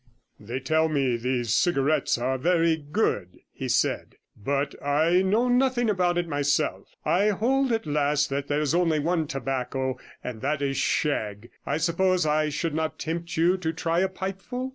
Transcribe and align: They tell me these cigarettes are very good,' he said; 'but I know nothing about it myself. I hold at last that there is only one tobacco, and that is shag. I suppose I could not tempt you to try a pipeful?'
They 0.39 0.59
tell 0.59 0.89
me 0.89 1.15
these 1.15 1.53
cigarettes 1.53 2.17
are 2.17 2.39
very 2.39 2.75
good,' 2.75 3.37
he 3.51 3.69
said; 3.69 4.15
'but 4.35 4.73
I 4.83 5.21
know 5.21 5.47
nothing 5.47 5.91
about 5.91 6.17
it 6.17 6.27
myself. 6.27 6.87
I 7.05 7.29
hold 7.29 7.71
at 7.71 7.85
last 7.85 8.31
that 8.31 8.47
there 8.47 8.61
is 8.61 8.73
only 8.73 8.97
one 8.97 9.27
tobacco, 9.27 9.99
and 10.23 10.41
that 10.41 10.59
is 10.63 10.77
shag. 10.77 11.51
I 11.67 11.77
suppose 11.77 12.25
I 12.25 12.49
could 12.49 12.73
not 12.73 12.97
tempt 12.97 13.37
you 13.37 13.57
to 13.57 13.71
try 13.71 13.99
a 13.99 14.09
pipeful?' 14.09 14.69